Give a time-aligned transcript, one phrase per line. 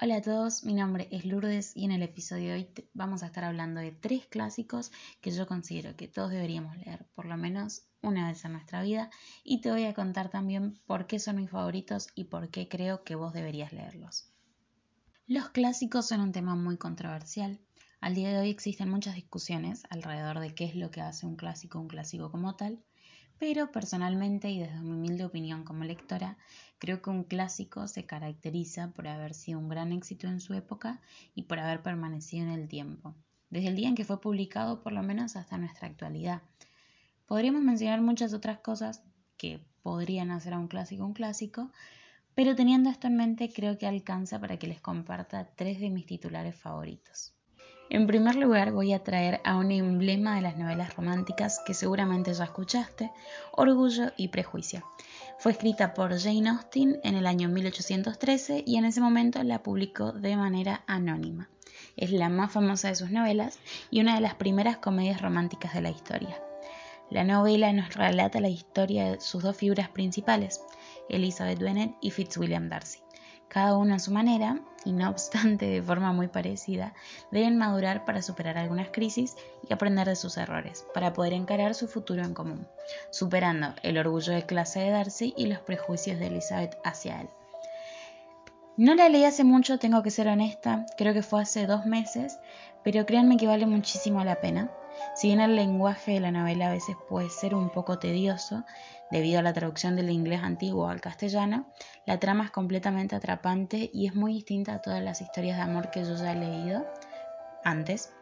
[0.00, 3.26] Hola a todos, mi nombre es Lourdes y en el episodio de hoy vamos a
[3.26, 7.82] estar hablando de tres clásicos que yo considero que todos deberíamos leer por lo menos
[8.00, 9.10] una vez en nuestra vida
[9.42, 13.02] y te voy a contar también por qué son mis favoritos y por qué creo
[13.02, 14.30] que vos deberías leerlos.
[15.26, 17.58] Los clásicos son un tema muy controversial.
[18.00, 21.34] Al día de hoy existen muchas discusiones alrededor de qué es lo que hace un
[21.34, 22.84] clásico un clásico como tal
[23.38, 26.36] pero personalmente y desde mi humilde opinión como lectora,
[26.78, 31.00] creo que un clásico se caracteriza por haber sido un gran éxito en su época
[31.34, 33.14] y por haber permanecido en el tiempo,
[33.50, 36.42] desde el día en que fue publicado por lo menos hasta nuestra actualidad.
[37.26, 39.02] Podríamos mencionar muchas otras cosas
[39.36, 41.70] que podrían hacer a un clásico un clásico,
[42.34, 46.06] pero teniendo esto en mente creo que alcanza para que les comparta tres de mis
[46.06, 47.37] titulares favoritos.
[47.90, 52.34] En primer lugar voy a traer a un emblema de las novelas románticas que seguramente
[52.34, 53.10] ya escuchaste,
[53.52, 54.84] Orgullo y Prejuicio.
[55.38, 60.12] Fue escrita por Jane Austen en el año 1813 y en ese momento la publicó
[60.12, 61.48] de manera anónima.
[61.96, 63.58] Es la más famosa de sus novelas
[63.90, 66.42] y una de las primeras comedias románticas de la historia.
[67.08, 70.60] La novela nos relata la historia de sus dos figuras principales,
[71.08, 73.00] Elizabeth Bennet y Fitzwilliam Darcy
[73.48, 76.94] cada uno a su manera, y no obstante de forma muy parecida,
[77.30, 79.36] deben madurar para superar algunas crisis
[79.68, 82.66] y aprender de sus errores, para poder encarar su futuro en común,
[83.10, 87.28] superando el orgullo de clase de Darcy y los prejuicios de Elizabeth hacia él.
[88.78, 92.38] No la leí hace mucho, tengo que ser honesta, creo que fue hace dos meses,
[92.84, 94.70] pero créanme que vale muchísimo la pena.
[95.16, 98.64] Si bien el lenguaje de la novela a veces puede ser un poco tedioso,
[99.10, 101.66] debido a la traducción del inglés antiguo al castellano,
[102.06, 105.90] la trama es completamente atrapante y es muy distinta a todas las historias de amor
[105.90, 106.86] que yo ya he leído
[107.64, 108.12] antes.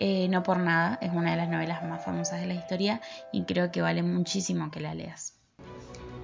[0.00, 3.00] Eh, no por nada, es una de las novelas más famosas de la historia
[3.32, 5.31] y creo que vale muchísimo que la leas.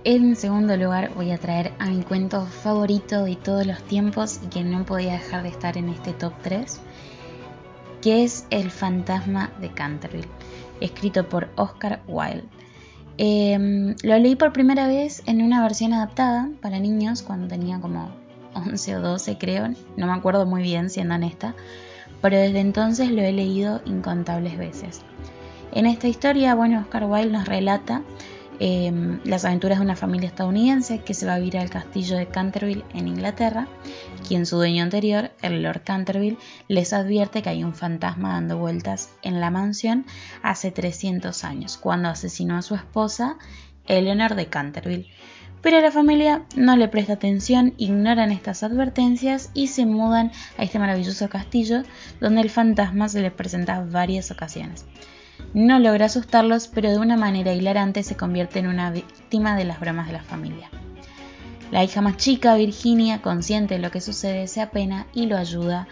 [0.04, 4.46] En segundo lugar voy a traer a mi cuento favorito de todos los tiempos y
[4.46, 6.80] que no podía dejar de estar en este top 3,
[8.00, 10.28] que es El fantasma de Canterville,
[10.80, 12.44] escrito por Oscar Wilde.
[13.18, 18.08] Em, lo leí por primera vez en una versión adaptada para niños cuando tenía como
[18.54, 21.56] 11 o 12 creo, no me acuerdo muy bien siendo honesta,
[22.22, 25.02] pero desde entonces lo he leído incontables veces.
[25.72, 28.02] En esta historia, bueno, Oscar Wilde nos relata
[28.60, 32.26] Em, las aventuras de una familia estadounidense que se va a vivir al castillo de
[32.26, 33.68] Canterville en Inglaterra,
[34.26, 39.10] quien su dueño anterior, el Lord Canterville, les advierte que hay un fantasma dando vueltas
[39.22, 40.06] en la mansión
[40.42, 43.36] hace 300 años, cuando asesinó a su esposa,
[43.86, 45.06] Eleanor de Canterville.
[45.62, 50.78] Pero la familia no le presta atención, ignoran estas advertencias y se mudan a este
[50.80, 51.82] maravilloso castillo
[52.20, 54.84] donde el fantasma se les presenta varias ocasiones.
[55.54, 59.80] No logra asustarlos, pero de una manera hilarante se convierte en una víctima de las
[59.80, 60.70] bromas de la familia.
[61.70, 65.86] La hija más chica, Virginia, consciente de lo que sucede, se apena y lo ayuda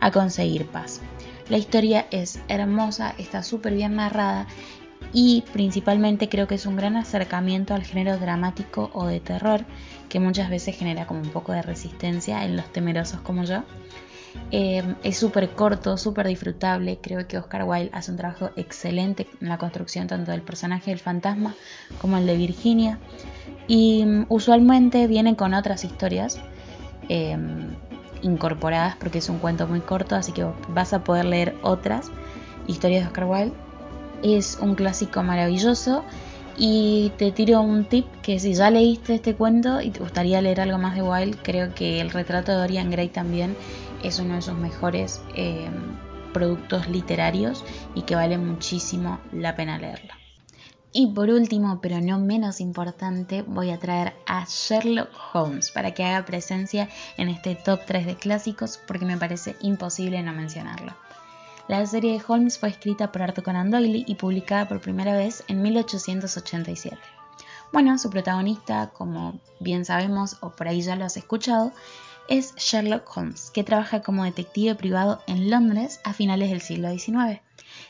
[0.00, 1.00] a conseguir paz.
[1.48, 4.46] La historia es hermosa, está súper bien narrada
[5.12, 9.64] y principalmente creo que es un gran acercamiento al género dramático o de terror
[10.08, 13.64] que muchas veces genera como un poco de resistencia en los temerosos como yo.
[14.52, 16.98] Em, es súper corto, súper disfrutable.
[17.00, 20.98] Creo que Oscar Wilde hace un trabajo excelente en la construcción tanto del personaje del
[20.98, 21.54] fantasma
[22.00, 22.98] como el de Virginia.
[23.68, 26.38] Y mm, usualmente viene con otras historias
[27.08, 27.76] em,
[28.22, 32.10] incorporadas porque es un cuento muy corto, así que vas a poder leer otras
[32.66, 33.54] historias de Oscar Wilde.
[34.22, 36.04] Es un clásico maravilloso.
[36.62, 40.60] Y te tiro un tip que si ya leíste este cuento y te gustaría leer
[40.60, 43.56] algo más de Wilde, creo que el retrato de Dorian Gray también
[44.02, 45.70] es uno de sus mejores eh,
[46.32, 50.14] productos literarios y que vale muchísimo la pena leerlo.
[50.92, 56.04] Y por último, pero no menos importante, voy a traer a Sherlock Holmes para que
[56.04, 60.96] haga presencia en este top 3 de clásicos porque me parece imposible no mencionarlo.
[61.68, 65.44] La serie de Holmes fue escrita por Arthur Conan Doyle y publicada por primera vez
[65.46, 66.98] en 1887.
[67.72, 71.72] Bueno, su protagonista, como bien sabemos o por ahí ya lo has escuchado,
[72.30, 77.40] es Sherlock Holmes, que trabaja como detective privado en Londres a finales del siglo XIX.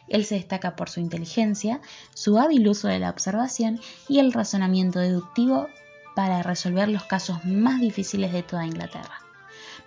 [0.08, 1.80] Él se destaca por su inteligencia,
[2.14, 5.68] su hábil uso de la observación y el razonamiento deductivo
[6.16, 9.20] para resolver los casos más difíciles de toda Inglaterra.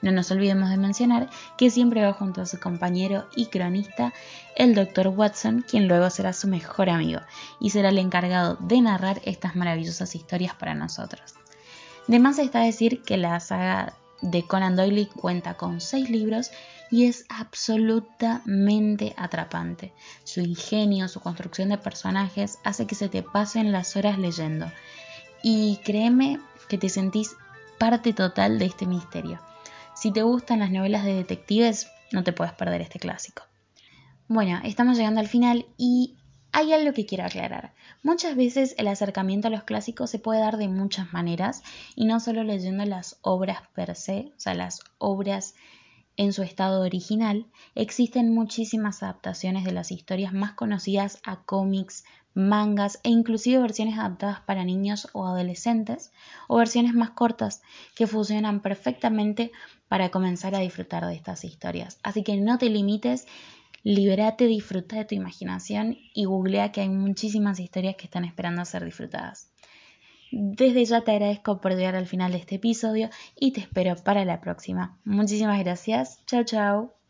[0.03, 4.13] No nos olvidemos de mencionar que siempre va junto a su compañero y cronista,
[4.55, 5.07] el Dr.
[5.07, 7.21] Watson, quien luego será su mejor amigo
[7.59, 11.33] y será el encargado de narrar estas maravillosas historias para nosotros.
[12.07, 16.51] De más está decir que la saga de Conan Doyle cuenta con seis libros
[16.91, 19.93] y es absolutamente atrapante.
[20.23, 24.71] Su ingenio, su construcción de personajes hace que se te pasen las horas leyendo.
[25.41, 26.39] Y créeme
[26.69, 27.35] que te sentís
[27.77, 29.39] parte total de este misterio.
[29.95, 33.43] Si te gustan las novelas de detectives, no te puedes perder este clásico.
[34.27, 36.15] Bueno, estamos llegando al final y
[36.53, 37.73] hay algo que quiero aclarar.
[38.03, 41.63] Muchas veces el acercamiento a los clásicos se puede dar de muchas maneras
[41.95, 45.55] y no solo leyendo las obras per se, o sea, las obras
[46.15, 52.05] en su estado original, existen muchísimas adaptaciones de las historias más conocidas a cómics,
[52.35, 56.11] mangas e inclusive versiones adaptadas para niños o adolescentes
[56.47, 57.63] o versiones más cortas
[57.95, 59.51] que funcionan perfectamente
[59.87, 61.97] para comenzar a disfrutar de estas historias.
[62.03, 63.25] Así que no te limites
[63.83, 68.65] Libérate, disfruta de tu imaginación y googlea que hay muchísimas historias que están esperando a
[68.65, 69.51] ser disfrutadas.
[70.31, 74.25] Desde ya te agradezco por llegar al final de este episodio y te espero para
[74.25, 74.97] la próxima.
[75.03, 76.25] Muchísimas gracias.
[76.25, 77.02] Chao, chao.